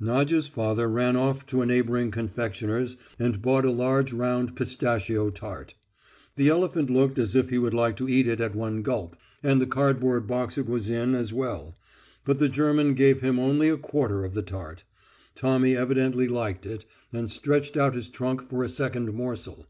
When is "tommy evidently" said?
15.34-16.28